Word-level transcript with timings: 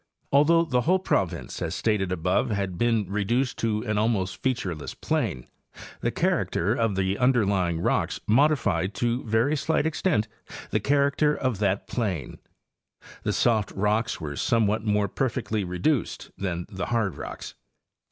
Although 0.31 0.65
the 0.65 0.81
whole 0.81 0.97
province, 0.97 1.61
as 1.61 1.75
stated 1.75 2.11
above, 2.11 2.49
had 2.49 2.75
been 2.79 3.07
re 3.07 3.23
duced 3.23 3.59
to 3.59 3.83
an 3.83 3.99
almost 3.99 4.41
featureless 4.41 4.95
plain, 4.95 5.47
the 5.99 6.09
character 6.09 6.73
of 6.73 6.95
the 6.95 7.19
under 7.19 7.45
lying 7.45 7.79
rocks 7.79 8.19
modified 8.25 8.95
to 8.95 9.21
a 9.21 9.29
very 9.29 9.55
slight 9.55 9.85
extent 9.85 10.27
the 10.71 10.79
character 10.79 11.35
of 11.37 11.59
that 11.59 11.85
plain. 11.85 12.39
The 13.21 13.31
soft 13.31 13.69
rocks 13.73 14.19
were 14.19 14.35
somewhat 14.35 14.83
more 14.83 15.07
perfectly 15.07 15.63
reduced 15.63 16.31
than 16.35 16.65
the 16.67 16.87
hard 16.87 17.15
rocks. 17.15 17.53